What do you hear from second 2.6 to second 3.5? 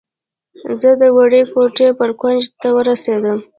ته ورسېدم.